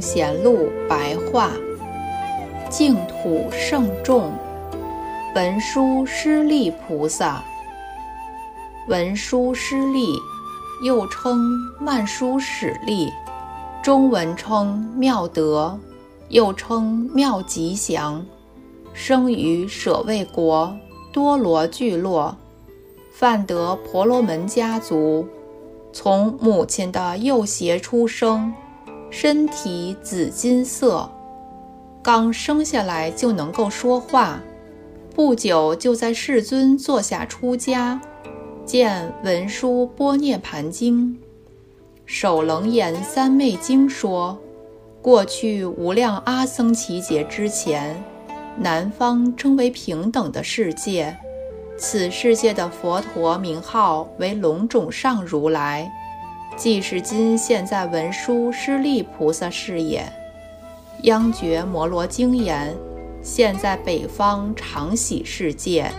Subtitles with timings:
[0.00, 1.50] 贤录白话，
[2.68, 4.32] 净土圣众，
[5.34, 7.42] 文殊师利菩萨。
[8.88, 10.14] 文殊师利，
[10.82, 11.38] 又称
[11.78, 13.12] 曼殊室利，
[13.82, 15.78] 中文称妙德，
[16.28, 18.24] 又称妙吉祥，
[18.94, 20.74] 生于舍卫国
[21.12, 22.36] 多罗聚落，
[23.12, 25.28] 梵得婆罗门家族，
[25.92, 28.52] 从母亲的右胁出生。
[29.10, 31.10] 身体紫金色，
[32.00, 34.40] 刚生下来就能够说话，
[35.14, 38.00] 不久就在世尊座下出家，
[38.64, 41.18] 见文殊波涅盘经、
[42.06, 44.38] 首楞严三昧经说，
[45.02, 48.00] 过去无量阿僧祇劫之前，
[48.56, 51.16] 南方称为平等的世界，
[51.76, 55.90] 此世界的佛陀名号为龙种上如来。
[56.60, 60.04] 即是今现在文殊师利菩萨是也。
[61.04, 62.76] 央觉摩罗经言：
[63.22, 65.90] 现在北方常喜世界，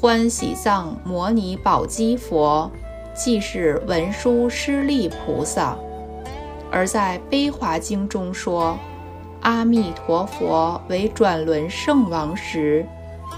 [0.00, 2.70] 欢喜藏摩尼宝积佛，
[3.16, 5.76] 即是文殊师利菩萨。
[6.70, 8.78] 而在悲华经中说，
[9.40, 12.86] 阿弥陀佛为转轮圣王时，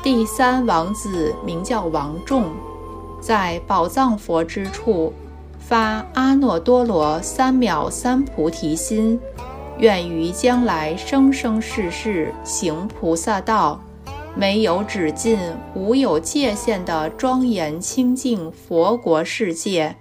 [0.02, 2.50] 第三王子名叫王众，
[3.22, 5.14] 在宝藏佛之处。
[5.72, 9.18] 发阿耨多罗三藐三菩提心，
[9.78, 13.82] 愿于将来生生世世行菩萨道，
[14.36, 15.38] 没有止境、
[15.74, 19.96] 无有界限的庄严清净佛国世界，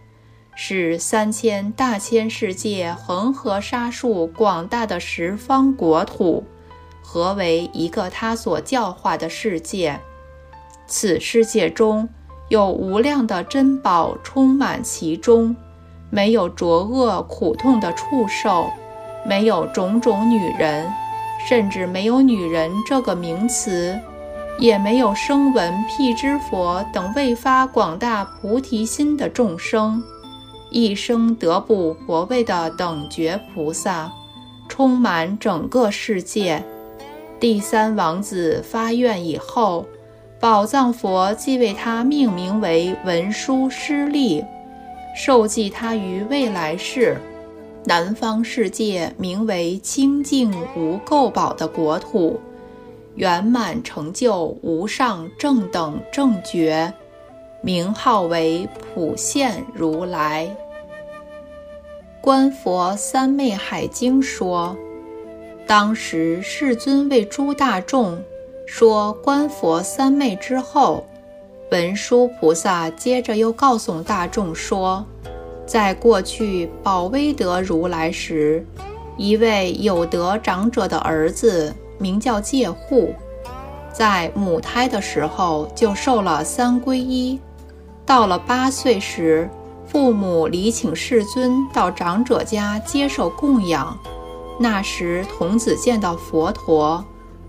[0.56, 6.44] 是三千大千世界恒河沙数广大的十方国土，
[7.02, 10.02] 合为一个他所教化的世界。
[10.86, 12.10] 此世界中。
[12.52, 15.56] 有无量的珍宝充满其中，
[16.10, 18.70] 没有浊恶苦痛的畜兽，
[19.26, 20.92] 没有种种女人，
[21.48, 23.98] 甚至没有女人这个名词，
[24.60, 30.04] 也没有声闻辟支佛等未发广大菩提心的众生，
[30.72, 34.12] 一生得不佛位的等觉菩萨，
[34.68, 36.62] 充满整个世界。
[37.40, 39.86] 第三王子发愿以后。
[40.42, 44.44] 宝藏佛即为他命名为文殊师利，
[45.16, 47.16] 受记他于未来世
[47.86, 52.42] 南方世界名为清净无垢宝的国土，
[53.14, 56.92] 圆满成就无上正等正觉，
[57.62, 60.50] 名号为普现如来。
[62.20, 64.76] 观佛三昧海经说，
[65.68, 68.20] 当时世尊为诸大众。
[68.74, 71.06] 说观佛三昧之后，
[71.72, 75.06] 文殊菩萨接着又告诉大众说，
[75.66, 78.66] 在过去宝威德如来时，
[79.18, 83.14] 一位有德长者的儿子名叫戒护，
[83.92, 87.38] 在母胎的时候就受了三皈依，
[88.06, 89.50] 到了八岁时，
[89.86, 94.00] 父母礼请世尊到长者家接受供养，
[94.58, 97.04] 那时童子见到佛陀。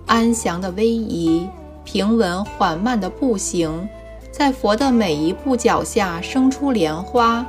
[0.07, 1.49] 安详的威仪，
[1.85, 3.89] 平稳缓慢的步行，
[4.31, 7.47] 在佛的每一步脚下生出莲花，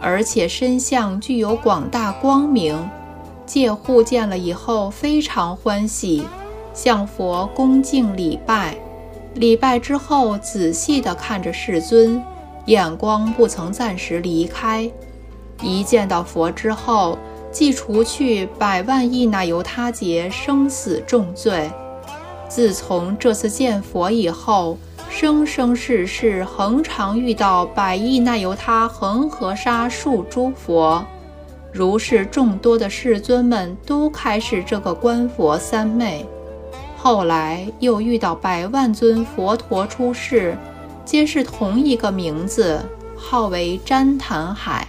[0.00, 2.88] 而且身相具有广大光明。
[3.46, 6.24] 戒护见了以后非常欢喜，
[6.72, 8.76] 向佛恭敬礼拜。
[9.34, 12.22] 礼拜之后，仔细地看着世尊，
[12.66, 14.90] 眼光不曾暂时离开。
[15.62, 17.18] 一见到佛之后，
[17.50, 21.70] 即除去百万亿那由他劫生死重罪。
[22.50, 24.76] 自从这次见佛以后，
[25.08, 31.06] 生生世世恒常遇到百亿那由他恒河沙数诸佛，
[31.72, 36.26] 如是众多的世尊们都开始这个观佛三昧。
[36.96, 40.58] 后来又遇到百万尊佛陀出世，
[41.04, 42.84] 皆是同一个名字，
[43.16, 44.88] 号为旃檀海。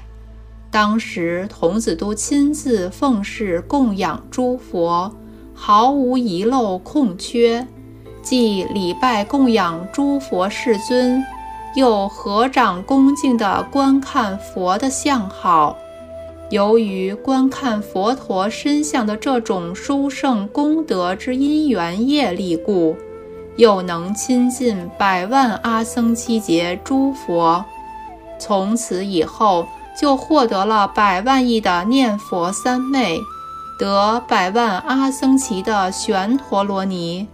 [0.72, 5.14] 当时童子都亲自奉事供养诸佛。
[5.64, 7.68] 毫无遗漏空缺，
[8.24, 11.24] 既礼拜供养诸佛世尊，
[11.76, 15.78] 又合掌恭敬地观看佛的相好。
[16.50, 22.98] 由于观看佛陀身相的这种殊胜功德之因缘业力故，
[23.56, 27.64] 又能亲近百万阿僧祇劫诸佛。
[28.40, 33.20] 从此以后，就获得了百万亿的念佛三昧。
[33.82, 37.28] 得百万阿僧祇的旋陀罗尼，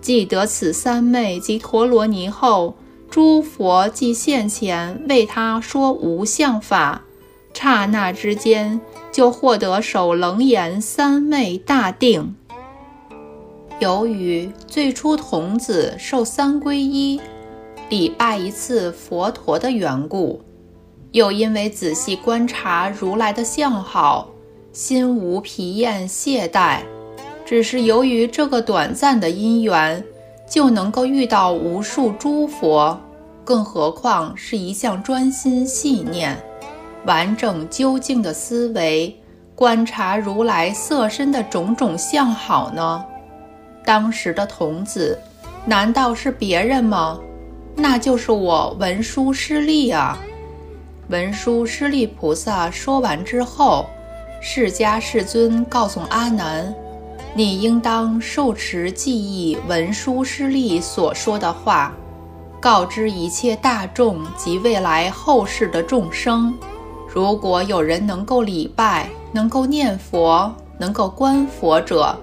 [0.00, 2.76] 既得此三昧及陀罗尼后，
[3.10, 7.02] 诸佛即现前为他说无相法，
[7.52, 12.36] 刹那之间，就获得守楞严三昧大定。
[13.80, 17.20] 由于最初童子受三皈依、
[17.88, 20.40] 礼拜一次佛陀的缘故，
[21.10, 24.30] 又因为仔细观察如来的相好，
[24.72, 26.80] 心无疲厌懈怠，
[27.44, 30.02] 只是由于这个短暂的因缘，
[30.48, 32.98] 就能够遇到无数诸佛，
[33.44, 36.36] 更何况是一项专心细念、
[37.04, 39.14] 完整究竟的思维。
[39.56, 43.04] 观察如来色身的种种相好呢？
[43.84, 45.18] 当时的童子，
[45.66, 47.20] 难道是别人吗？
[47.74, 50.18] 那就是我文殊师利啊！
[51.08, 53.86] 文殊师利菩萨说完之后，
[54.40, 56.74] 释迦世尊告诉阿难
[57.34, 61.94] ：“你应当受持记忆文殊师利所说的话，
[62.60, 66.52] 告知一切大众及未来后世的众生。
[67.06, 72.18] 如果有人能够礼拜。”能够念佛、能够观佛者，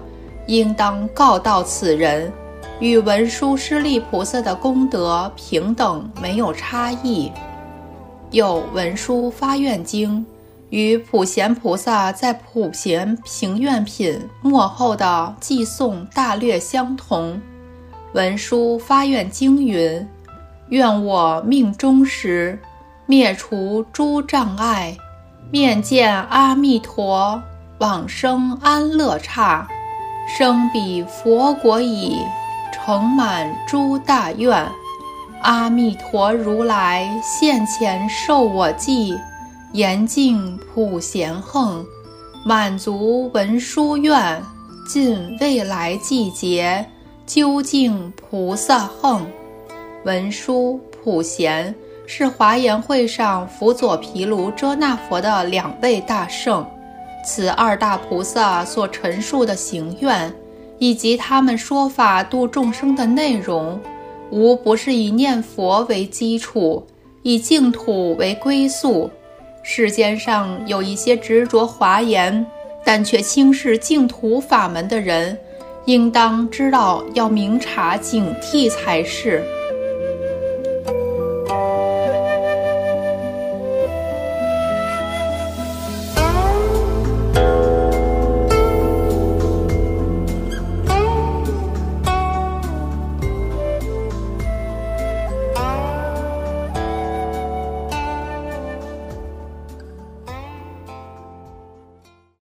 [0.46, 2.30] 应当告到此人，
[2.80, 7.32] 与文殊师利菩萨的功德平等，没有差异。
[8.30, 10.22] 有文殊发愿经，
[10.70, 17.40] 与普贤菩萨在普贤平愿品末后的寄颂大略相同。
[18.14, 20.06] 文殊发愿经云
[20.70, 22.58] ：“愿我命终时，
[23.06, 24.96] 灭除诸障碍。”
[25.50, 27.42] 面见阿弥陀，
[27.78, 29.66] 往生安乐刹，
[30.36, 32.18] 生彼佛国已，
[32.70, 34.66] 成满诸大愿。
[35.40, 39.18] 阿弥陀如来现前受我记，
[39.78, 41.86] 严净普贤横，
[42.44, 44.42] 满足文殊愿，
[44.88, 46.84] 尽未来季节，
[47.24, 49.24] 究竟菩萨横，
[50.04, 51.72] 文殊普贤。
[52.08, 56.66] 是华严会上辅佐毗卢遮那佛的两位大圣，
[57.24, 60.34] 此二大菩萨所陈述的行愿，
[60.80, 63.80] 以及他们说法度众生的内容，
[64.32, 66.84] 无不是以念佛为基础，
[67.22, 69.08] 以净土为归宿。
[69.70, 72.46] 世间上有一些执着华严，
[72.82, 75.38] 但却轻视净土法门的人，
[75.84, 79.44] 应当知道要明察警惕才是。